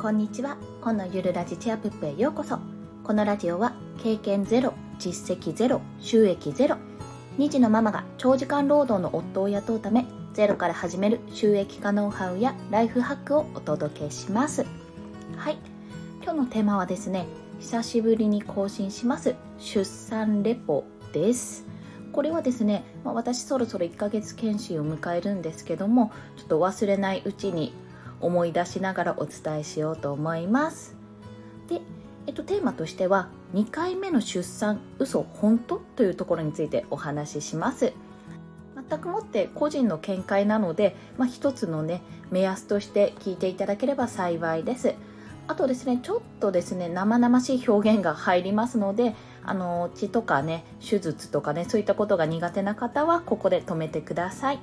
[0.00, 0.56] こんにちは。
[0.80, 2.60] 今のゆるラジチェアプップへようこそ。
[3.02, 6.76] このラジオは経験ゼロ実績ゼロ収益ゼロ
[7.36, 14.64] 2児のママが長時間労働の夫を雇うためゼロから始める収益化ノウハウやライフハックをお届けします。
[15.36, 15.58] はい。
[16.22, 17.26] 今日のテーマはですね
[17.58, 19.34] 久しぶりに更新します。
[19.58, 21.66] 出産レポです。
[22.12, 27.72] これはですね、まあ、私そろそろ1ヶ月研修を迎えるんですけどもちょっと忘れないうちに
[28.20, 30.96] 思い出しながらお伝えしようと思います。
[31.68, 31.80] で、
[32.26, 35.78] えっと、テーマとしては2回目の出産嘘本当？
[35.96, 37.92] というところについてお話しします。
[38.88, 42.00] 全くもって個人の見解なので、まあ、一つのね
[42.30, 44.94] 目安として聞いていただければ幸いです。
[45.46, 54.60] あとですねちょっとですね生々しい表現が入りますのであの血とかね手術とかねそういったことが苦手な方はここで止めてください。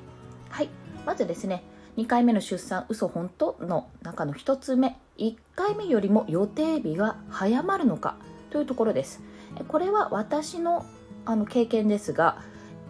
[0.49, 0.69] はい。
[1.05, 1.63] まずですね
[1.98, 4.98] 2回目の出産嘘本当の中の1つ目。
[5.18, 8.18] 1回目よりも予定日が早まるのか
[8.49, 9.21] というところです。
[9.70, 10.85] これは私の
[11.24, 12.41] あの経験ですが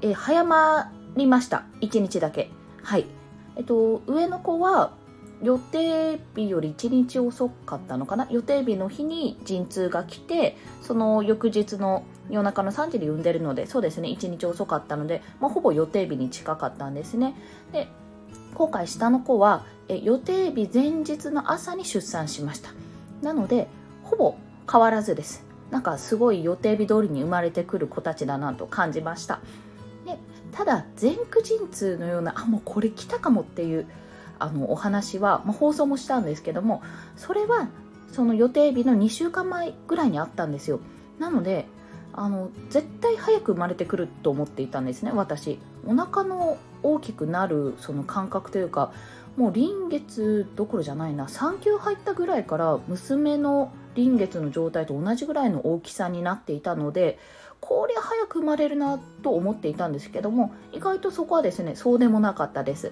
[0.02, 1.66] え早まりました。
[1.82, 2.50] 1日だけ。
[2.82, 3.06] はい。
[3.56, 4.92] えっと上の子は
[5.44, 8.28] 予定日より1日遅かったのかな？
[8.32, 14.10] 予定日の日に陣痛が来てその翌日の夜中の3時に産んでるのでそうですね。
[14.10, 17.36] 1日遅かったので、まあ、ほぼ予定日に近かったんですね。
[17.72, 17.88] で
[18.56, 22.72] 今回下の子はえ予定日前日の朝に出産しました。
[23.22, 23.68] なので
[24.04, 24.36] ほぼ
[24.72, 25.46] 変わらずです。
[25.72, 29.42] なんかすごい予定日通りに生まれてくる子たちだなと感じました。
[30.06, 30.18] で
[30.52, 33.88] ただ前駆陣痛のようなあもうこれ来たかもっていう
[34.40, 36.82] あのお話は、まあ、放送もしたんですけども
[37.16, 37.68] それは
[38.12, 40.80] その予定日の2週間前ぐらいにあったんですよ。
[41.20, 41.66] なので
[42.14, 45.60] あの絶対早く生まれてくると思っていたんですね私。
[45.86, 48.92] お腹の大きくなるその感覚というか
[49.38, 51.28] もう臨月どころじゃないな。
[51.28, 57.18] 産休入ったぐらいから娘の臨月の状態と同じぐらいの大きさになっていたので
[57.60, 62.92] こりゃ早く生まれるなと思っていたんですけども意外とそこはですねそうでもなかったです。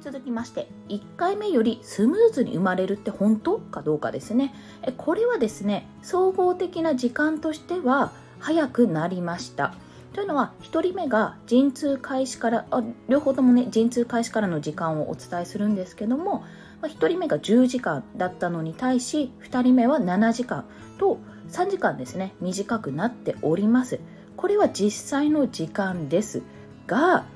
[0.00, 4.54] 続きまして1回目よりスムーズに生まれるって本当かどうかですね。
[4.96, 9.74] これはですね総合的な時間としては早くなりました。
[10.16, 16.42] というのは1人目が陣痛開始からあ両方ともね陣痛開始からの時間をお伝えするんですけども、
[16.80, 20.64] ま1人目が10時間だったのに対し2人目は7時間
[20.96, 21.18] と
[21.50, 24.00] 3時間ですね短くなっております。
[24.38, 26.42] これは実際の時間です
[26.86, 27.26] が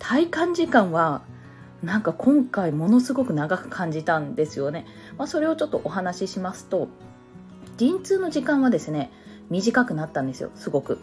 [0.00, 1.22] 体感時間は
[1.84, 4.86] なんか今回ものすごく長く感じたんですよね、
[5.18, 6.88] まあ、それをちょっとお話ししますと
[7.76, 9.12] 陣痛の時間はですね
[9.50, 10.98] 短くなったんですよすごく。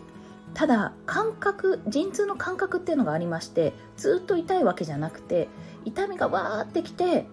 [0.53, 5.47] ただ感覚陣痛の感覚っていうのがありましてずっと痛いわけじゃなくて
[5.85, 7.25] 痛みがわーってきて、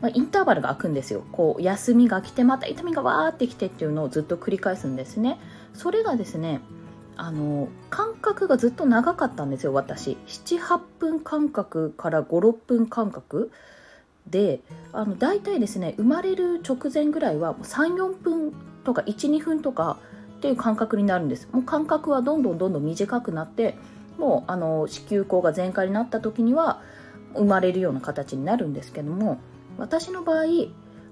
[0.00, 1.24] まあ、インターバルが空くんですよ。
[1.32, 5.38] こう休みが来てまた痛みがわーってきてっていうのをずっと繰り返すんですね。
[5.74, 6.60] それがですね
[7.16, 10.16] あの間隔がずっと長かったんですよ私。
[10.26, 13.50] 78分間隔から56分間隔
[14.26, 14.60] で
[14.92, 18.52] あの大体ですね生まれる直前ぐらいは34分
[18.84, 19.98] とか12分とか
[20.40, 21.46] っていう感覚になるんです。
[21.52, 23.76] もう間隔はどんどんどんどん短くなって
[24.16, 26.80] もうあの子宮口が全開になった時には
[27.34, 29.38] 生まれるような形になるんですけども
[29.76, 30.44] 私の場合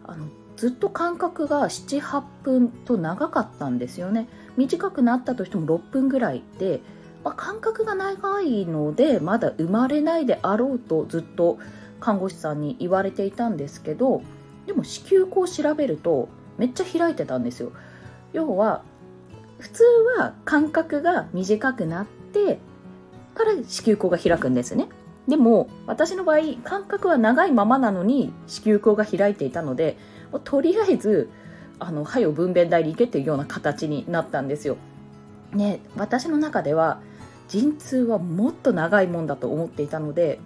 [0.05, 4.28] あのずっと間隔が78分と長かったんですよね。
[4.56, 6.81] 短くなったとしても6分ぐらいで、
[7.22, 11.59] まあ、間隔が長いのでまだ生まれないであろうとずっと
[12.00, 14.22] 看護師さんに言われていたんですけど
[14.66, 17.72] でも子宮口を調べるとめっちゃ開いてたんですよ。
[18.33, 18.83] 要は
[19.58, 19.84] 普通
[20.19, 22.58] は間隔が短くなって
[23.34, 24.88] から子宮口が開くんですね
[25.26, 29.97] でも私の場合間隔は長いままなのに子宮口が開いていたので
[30.44, 31.28] とりあえず
[31.78, 34.76] あのはよ分娩台に行けっていうような形になったんですよ。
[35.52, 37.00] ね私の中では
[37.48, 40.41] 陣痛はもっと長いもんだと思っていたので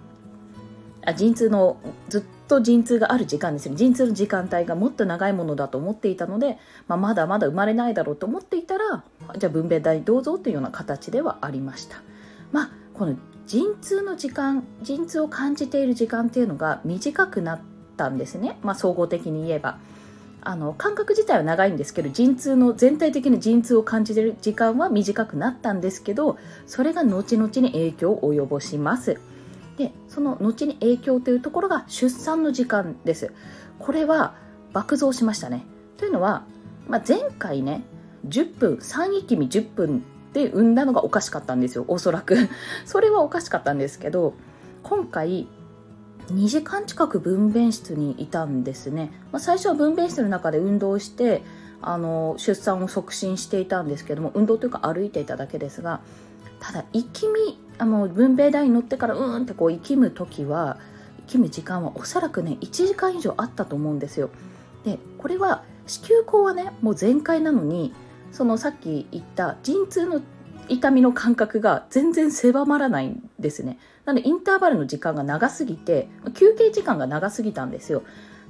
[1.04, 1.78] あ陣痛の
[2.08, 2.22] ずっ
[2.52, 9.04] と陣痛がある時間ですよ陣痛の時間帯がもっと長いものだと思っていたので、まあ、まだまだ生まれないだろうと思っていたら
[9.38, 12.02] じゃあ分娩台どうぞというような形ではありました。
[12.52, 13.16] まあこの
[13.46, 17.60] 陣痛の時間陣痛を感じている時間っていうのが短くなっ
[17.96, 19.78] たんですね、まあ、総合的に言えば。
[20.44, 29.20] あの感覚自体は長いんですけど陣痛の全体的に陣痛を感じている時間は短くなったんですけどそれが後々に影響を及ぼします。
[29.76, 33.32] でその後に影響というところが出産の時間です。
[33.78, 34.34] これは
[34.72, 35.64] 爆増しましたね。
[35.96, 36.44] というのは、
[36.88, 37.82] まあ、前回ね
[38.28, 41.84] 10分3息目10分で産んだのがおかしかったんですよ。
[41.88, 42.36] おそらく。
[42.86, 44.34] それはおかしかったんですけど
[44.82, 45.48] 今回
[46.28, 51.42] 2時間近く分娩室にいたんですね、まあ、最初は分娩室の中で運動して
[51.80, 56.00] あの出産を促進していたんですけども運動というか歩いていただけですが
[56.60, 60.78] ただ生きみあの分娩台に乗ってからうーんってこう生きむ時は
[61.26, 64.30] 生きむ時間はおそらくね1時間以上あったと思うんですよ。
[64.84, 67.94] でこれは子宮口はねもう全開なのに
[68.30, 70.20] そのさっき言った陣痛の
[70.69, 73.78] 痛みの感覚が全然狭まらないんですね。
[74.04, 78.02] なのでインターバルの時間が長すぎて休憩時間が長すぎたんですよ。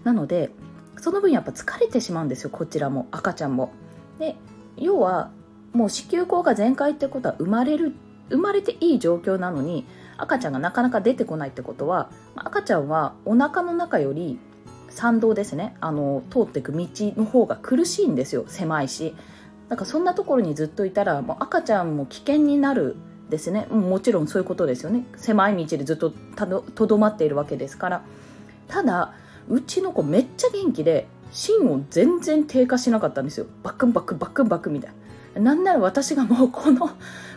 [0.05, 0.51] なので
[0.99, 3.73] その分やっぱ疲れてしまうんですよこちらも赤ちゃんも。
[4.19, 4.37] で
[4.77, 5.31] 要は
[5.73, 7.95] もう子宮口が全開ってことは生まれる
[8.31, 9.87] 生まれていい状況なのに
[10.17, 14.39] 赤ちゃんがなかなか出てこないってことは赤ちゃんはお腹の中より
[14.89, 15.75] 参道ですね。
[15.81, 16.87] あの通っていく道
[17.17, 18.45] の方が苦しいんですよ。
[18.47, 19.15] 狭いし。
[19.69, 22.97] だからそんなところにずっといたらもう赤ちゃんも危険になる
[23.31, 23.67] ですね。
[23.67, 25.07] もちろんそういうことですよね。
[25.17, 28.03] 狭い道でずっととどまっているわけですから。
[28.69, 29.15] ただ
[29.49, 33.47] うちの子めっちゃ元気で芯を全然低下しなかったんですよ。
[33.63, 34.93] バックンバックンバックンバックンみたい
[35.37, 35.41] な。
[35.41, 36.91] なんなら私がもうこの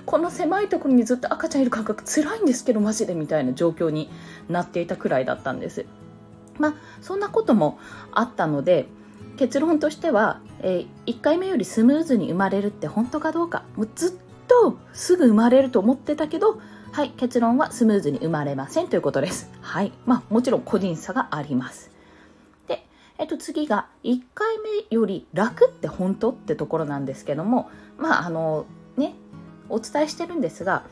[0.06, 4.10] この狭いところにずっと赤ちゃんいる感覚辛いんですけどマジでみたいな状況に
[4.50, 5.86] なっていたくらいだったんです。
[6.60, 7.80] まあそんなことも
[8.12, 8.88] あったので
[9.38, 14.14] 結論としては、えー、1回目よりスムーズに生まれるって本当かどうかもうずっ
[14.48, 16.60] とすぐ生まれると思ってたけど
[16.92, 19.50] はい結論はスムーズに生まれませんということです。
[19.62, 21.92] はいまあもちろん個人差があります。
[22.68, 22.86] で、
[23.18, 28.66] えっと、次が1回目より楽って本当ってところなんですけどもまああの
[29.70, 30.84] お伝えしてるんですが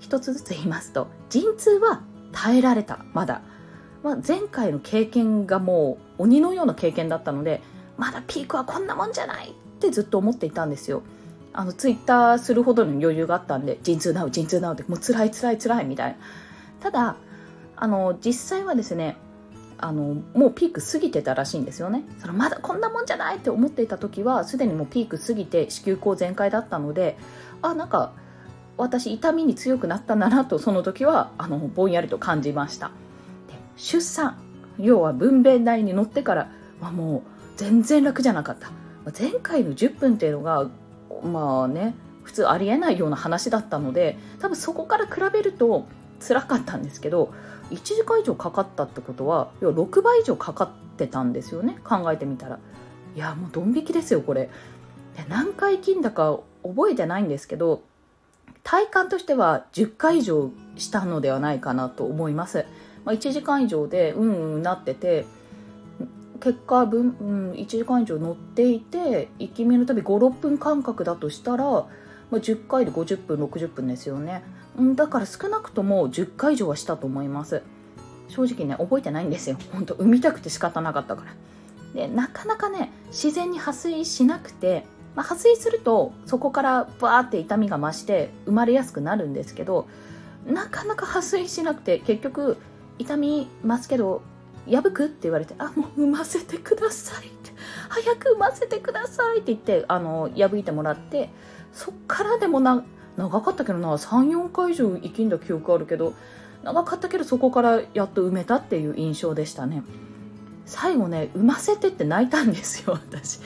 [0.00, 2.02] 一つずつ言いますと陣痛は
[2.32, 3.42] 耐えられたまだ、
[4.02, 7.62] まあ、前回の経験がもう鬼のような経験だったので
[7.96, 11.02] まだピークはこんなもんじゃないってずっと思っていたんですよ。
[11.52, 16.16] あのツイッターするほどの余裕があったんで陣痛なう陣痛なうってもう辛い辛い辛いみたいな。
[16.80, 17.16] ただ
[17.76, 19.16] あの実際はですね
[19.78, 22.04] あのもうピーク過ぎてたらしいんですよね。
[22.18, 27.16] そのまだこんなもんじゃないって思っていた時はすでにもうピーク過ぎて子宮口全開だったので
[27.62, 28.12] あなんか
[28.76, 32.88] 私痛みに強くなったんだなとその時はあのぼんやりと感じました。
[33.48, 34.38] で出産。
[34.78, 36.50] 要は分娩台に乗ってから
[36.80, 37.22] はもう
[37.56, 38.70] 全然楽じゃなかった。
[39.18, 40.68] 前回の10分っていうのが
[41.22, 41.94] まあね
[42.24, 45.86] 普通ありえないような話だったので多分そこから比べると
[46.26, 47.32] 辛かったんですけど
[47.70, 52.58] 1時間以上かかったってことは要は6倍以上かかってたんですよね考えてみたら。
[53.14, 54.50] いやもうドン引きですよこれ。
[55.28, 57.82] 何回金だか覚えてないんですけど
[58.62, 62.66] 体感としては10回以上したのではないかなと思います、
[63.04, 65.24] まあ、1時間以上でうんうんなってて
[66.40, 71.86] 結果分、うん、1時間以上乗っていて行き目の旅56分間隔だとしたら、
[72.30, 74.42] まあ、10回で50分60分ですよね、
[74.94, 77.62] だから少なくとも10回以上はしたと思います。
[78.28, 79.56] 正直ね覚えてないんですよ。
[79.72, 81.34] 本当産みたくて仕方なかったから。
[81.94, 84.84] でなかなかね自然に破水しなくて
[85.16, 89.88] まあ、破水するとそこからバーって痛みが増して生まれやすくなるんですけど
[90.46, 92.58] なかなか破水しなくて結局
[92.98, 94.22] 痛みますけど
[94.70, 97.52] 破くって言われて「あもう産ませてください」って
[97.88, 101.30] 「早く産ませてください」って言ってあの破いてもらって
[101.76, 102.82] そっからでもな
[103.18, 103.92] 長かったけどな。
[103.92, 106.14] 34回以上生きんだ記憶あるけど
[106.64, 109.82] 長かったけどそこからやっと埋めたっていう印象でしたね。
[110.64, 113.38] 最後ね産ませてって泣いたんですよ私。
[113.38, 113.44] も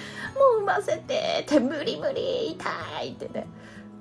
[0.58, 3.48] う産ませてって無理無理痛いってね。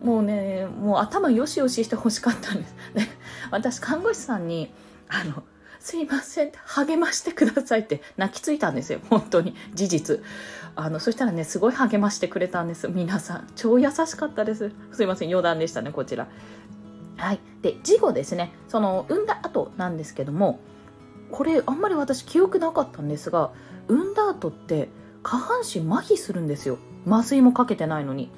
[0.04, 2.76] もうねもう頭よしよししてほしかったんです。
[2.94, 3.10] ね。
[3.50, 4.72] 私看護師さんに
[5.08, 5.44] あの
[5.80, 9.00] すいません励ましてくださいって泣きついたんですよ。
[9.10, 10.24] 本当に事実。
[10.76, 12.88] あのそしたらねすごい励ましてくれたんです。
[12.90, 14.72] 皆さん超優しかったです。
[14.92, 16.28] すいません余談でしたねこちら。
[17.18, 17.40] はい。
[17.62, 20.60] で事後ですねその産んだ後なんですけども
[21.32, 23.52] これあんまり私記憶なかったんですが
[23.88, 24.90] 産んだ後って
[25.24, 26.78] 下半身麻痺するんですよ。
[27.08, 28.32] 麻酔もかけてないのに。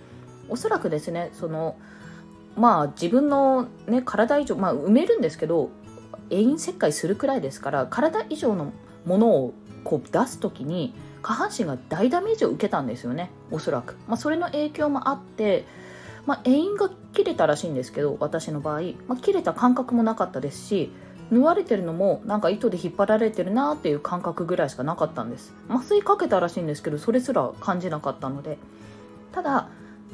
[0.47, 1.75] おそらくですねその
[2.55, 5.69] まあ自分の、ね、体以上、まあ、埋めるんですけど
[6.31, 8.73] 遠因切開するくらいですから体以上の
[9.05, 15.65] ものをこう出す時に下半身が大ダメージを受けたんですよねおそらく、まあ、それの影響もあって、
[16.25, 20.91] まあ、遠因が切れたらしいんですけど私の場合、まあ、切れた感覚もなかったですし
[21.31, 25.53] 縫われてるのもなんか糸で引っ張られてるなっていう感覚ぐらいしかなかったんです。
[25.69, 28.57] 麻酔かけたらしいんですけどそれすら感じなかったので。
[29.31, 29.69] ただ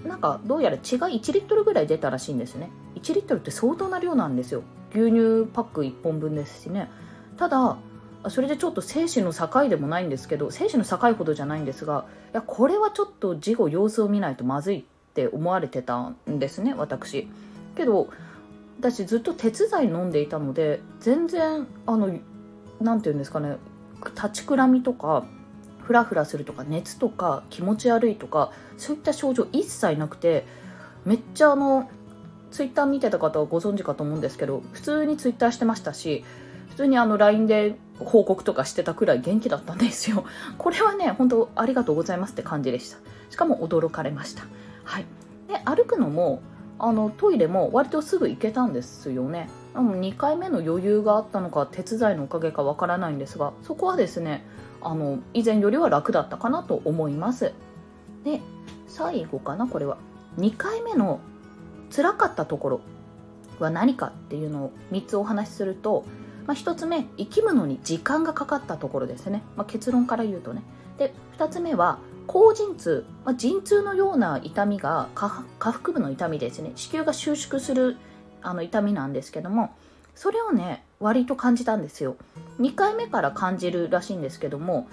[0.06, 2.70] なんかどうやら血が1リットルぐらい出たらしいんですね。
[2.96, 4.62] 1リットルって相当な量なんですよ。
[4.94, 6.90] 牛乳パック1本分ですしね。
[7.38, 7.78] ただ
[8.30, 17.28] それでちょっと生死の境でもないんですけど生死の境ほどじゃないんですがいやこれはちょっと事後様子を見ないとまずいって思われてたんですね私。
[17.76, 18.10] けど
[18.80, 22.08] 私ずっと鉄剤飲んでいたので全然あの
[22.80, 23.58] 何て言うんですかね
[24.16, 25.26] 立ちくらみとか
[25.82, 30.46] フラフラするとか熱とか気持ち悪いとかそういった症状一切なくて
[31.06, 31.90] めっちゃあの
[32.52, 36.24] ツイッター見てた方はご存知かと思うんですけど普通にツイッターしてましたし
[36.70, 40.24] 普通にあの LINE で報告とかしてたくらい元気だったんですよ。
[40.60, 42.98] これはね本当ありがとうございますって感じでした。
[43.30, 44.44] しかも驚かれました。
[44.84, 45.06] はい。
[45.48, 46.42] で歩くのも
[46.78, 49.50] あのトイレも割とすぐ行けたんですよね。
[49.74, 54.44] 2回目の余裕があったのか手伝いのおかげかわからないんですがそこはですね
[54.82, 57.54] あの以前よりは楽だったかなと思います。
[58.24, 58.42] で
[58.88, 59.98] 最後かなこれは。
[60.38, 61.20] 2回目の
[61.94, 62.82] 辛かったところ
[63.60, 66.06] は何かっていうのを3つお話しすると、
[66.46, 70.64] まあ、1つ目生きるのに時間がかかったところですね、まあ、結論から言うとね。
[70.98, 76.72] で2つ目は高陣痛、まあ、陣痛のような痛みが下腹部の痛みですね。
[76.76, 77.98] 子宮が収縮する
[78.42, 79.72] あの痛みなんですけども
[80.16, 82.16] それをね割と感じたんですよ。
[82.60, 84.88] 2回目から感じるらしいんですけども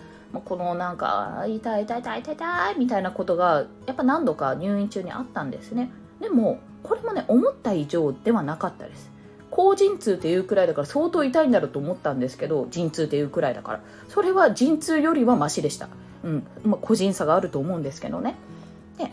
[0.45, 5.91] このなんか痛い痛い痛い痛い痛いみたいなことがやっぱ何度か入院中にあったんですね。
[6.25, 9.11] でもこれもね思った以上ではなかったです。
[9.51, 13.81] 高陣痛っていうくらいだから相当痛いんだろうと思ったんですけど陣痛っていうくらいだから。
[14.09, 15.91] それは陣痛よりはマシでした。
[16.25, 16.47] うん。
[16.65, 18.37] まあ、個人差があると思うんですけどね。
[18.97, 19.13] で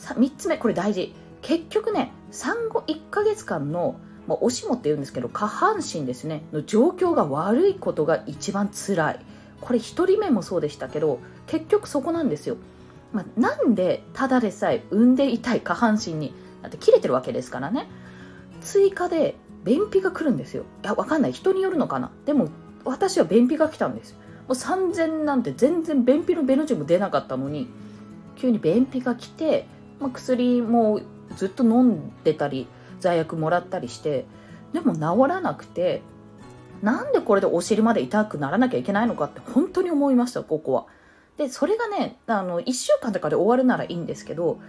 [0.00, 1.14] 3つ目これ大事。
[1.40, 3.94] 結局ね産後1ヶ月間の、
[4.26, 9.20] まあ、おしもって言うんですけど下半身ですねの状況が悪いことが一番辛い。
[9.60, 12.56] これ1人目もそうでしたけど結局そこなんですよ、
[13.12, 17.88] まあ、なんでただでさえ産んでいたい下半身にだって切れてるわけですからね。
[18.60, 20.64] 追加で便秘が来るんですよ。
[20.82, 21.32] いやわかんない。
[21.32, 22.10] 人によるのかな。
[22.24, 22.48] でも
[22.84, 27.68] 私は便秘が来たんですもう3000なんて全然便秘のベノジも出なかったのに
[28.36, 29.66] 急に便秘が来て、
[29.98, 31.00] まあ、薬も
[31.36, 32.66] ずっと飲んでたり
[33.00, 34.26] 罪悪もらったりして
[34.72, 36.02] でも治らなくて
[36.82, 40.86] なんでこれでお尻まで痛くならなきゃいけないのかって本当に思いましたここは。
[41.40, 44.60] でそれがねあの1週間とかで終わるならいいんですけど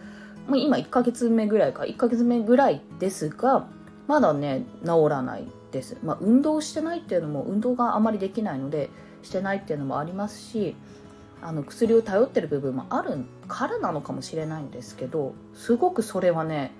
[0.47, 3.67] もう今1ヶ月目ぐらいか1ヶ月目ぐらいですが
[4.07, 5.97] まだね治らないです。
[6.01, 8.89] まあ、運動してないっていうのも運動があまりできないので
[9.21, 10.73] してないっていうのもありますし
[11.41, 13.17] あの薬を頼ってる部分もある
[13.49, 16.71] からなのかもしれないんですけどすごくそれはね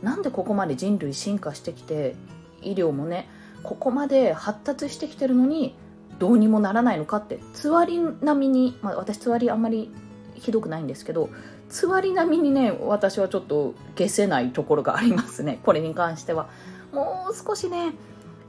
[0.00, 2.14] なんでここまで人類進化してきて
[2.62, 3.28] 医療もね
[3.64, 5.74] ここまで発達してきてるのに
[6.20, 9.90] どうにもならないのかってつわり並みに、まあ、私つわりあんまり
[10.34, 11.30] ひどくないんですけど
[11.68, 15.60] つわり並みにね私はちょっと消せないところがありますね。
[15.64, 16.48] これに関しては。
[16.92, 17.94] もう少しね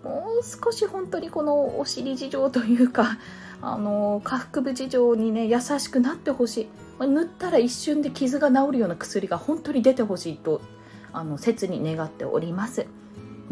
[0.03, 3.19] もう少し本当にこのお尻事情というか
[3.61, 6.67] あの下腹部事情にね優しくなってほし
[7.01, 7.05] い。
[7.05, 10.61] 塗ったら一瞬で傷が治るような薬が本当に出てほしいと
[11.13, 12.87] あの切に願っております。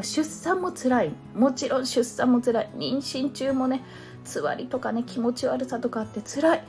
[0.01, 1.13] 出産も辛い。
[1.35, 2.69] もちろん出産も辛い。
[2.75, 3.83] 妊娠中もね
[4.23, 6.63] つわりとかね気持ち悪さとかあって辛い。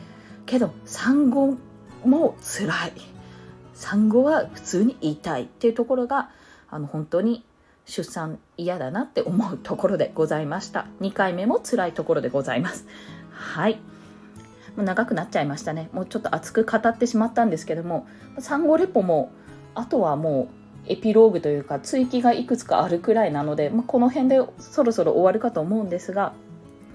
[0.47, 1.57] けど産後
[2.05, 2.93] も辛い。
[3.75, 6.31] 産後は普通に痛いっていうところが
[6.71, 7.45] あの本当に
[7.87, 10.87] 出産嫌だなって思うところでございました。
[11.01, 12.87] 2回目も辛いところでございます。
[13.31, 13.81] はい。
[14.77, 15.89] もう長くなっちゃいましたね。
[15.93, 18.07] もうちょっと熱く語ってしまったんですけども
[18.39, 19.33] 産後レポも
[19.75, 20.49] あとはも
[20.87, 26.33] うエピローグというか追記がいくつかあるくらいなので、まあ、この辺でそろそろ終わるかと思うんですが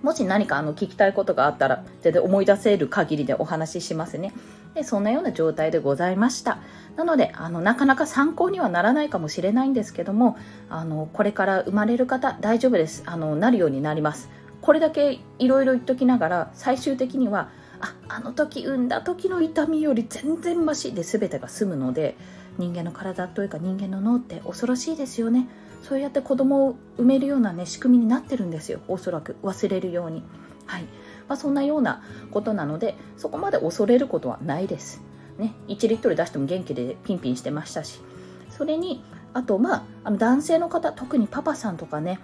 [0.05, 4.33] もし何かあの聞きたいことがあったら全然思い出せる限りでお話ししますね。
[4.75, 6.59] でそんなような状態でございました。
[6.95, 10.37] なのであのなかなか参考にはならないかもしれないんですけども
[10.69, 13.01] あのこれから生まれる方大丈夫です。
[13.07, 14.29] あのなるようになります。
[14.61, 22.15] これだけいろいろ言っときながら最終的にはああの時産んだ時の痛みより全然マシで全てが済むので
[22.57, 25.47] 人間の体というか人間の脳って恐ろしいですよね。
[25.81, 28.79] そうやって子供を産めるようなね仕組みになってるんですよ。
[28.87, 30.23] おそらく忘れるように。
[30.65, 30.83] はい。
[31.27, 32.01] まあ、そんなような
[32.31, 35.01] ことなのでそこまで恐れることはないです。
[35.37, 38.01] ね、1リットル出しても元気でピンピンしてましたし。
[38.49, 39.03] それに
[39.33, 42.19] あとまああの男性の方特にパパさんとかね、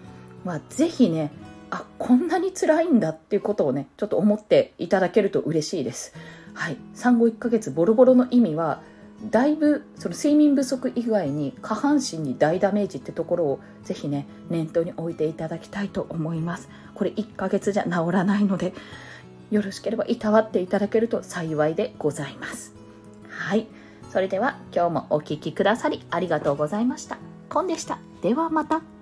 [0.46, 1.32] まあ、ぜひね
[1.72, 6.14] あこんなに辛いんだっていうことをねちょっと思っていただけると嬉しいです。
[6.54, 8.82] はい、産後1ヶ月ボロボロの意味は
[9.30, 16.70] だいぶその睡眠不足以外に下半身に大ダメージってところをぜひね念頭に置いていただきたいと思います。
[16.94, 18.74] これ1ヶ月じゃ治らないので
[19.50, 22.74] よろしければいたわっていただけると幸いでございます。
[23.30, 23.68] はい。
[24.12, 27.18] それでは今日もお聴きくださりありがとうございました。
[27.48, 28.00] コンでした。
[28.22, 29.01] ではまた。